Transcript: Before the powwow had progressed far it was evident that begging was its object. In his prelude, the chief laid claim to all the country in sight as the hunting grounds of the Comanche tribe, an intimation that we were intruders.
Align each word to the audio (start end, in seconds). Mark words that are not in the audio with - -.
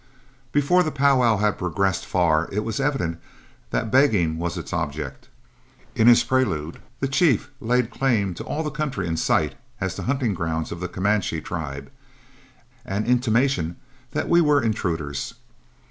Before 0.51 0.81
the 0.81 0.89
powwow 0.89 1.37
had 1.37 1.59
progressed 1.59 2.07
far 2.07 2.49
it 2.51 2.61
was 2.63 2.79
evident 2.79 3.21
that 3.69 3.91
begging 3.91 4.39
was 4.39 4.57
its 4.57 4.73
object. 4.73 5.29
In 5.93 6.07
his 6.07 6.23
prelude, 6.23 6.79
the 7.01 7.07
chief 7.07 7.51
laid 7.61 7.91
claim 7.91 8.33
to 8.33 8.43
all 8.43 8.63
the 8.63 8.71
country 8.71 9.05
in 9.05 9.15
sight 9.15 9.53
as 9.79 9.95
the 9.95 10.01
hunting 10.09 10.33
grounds 10.33 10.71
of 10.71 10.79
the 10.79 10.87
Comanche 10.87 11.39
tribe, 11.41 11.91
an 12.83 13.05
intimation 13.05 13.75
that 14.09 14.27
we 14.27 14.41
were 14.41 14.59
intruders. 14.59 15.35